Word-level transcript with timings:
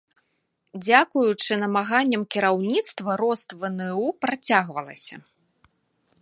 Дзякуючы 0.85 1.51
намаганням 1.63 2.23
кіраўніцтва 2.37 3.11
рост 3.23 3.49
вну 3.65 4.01
працягвалася. 4.27 5.15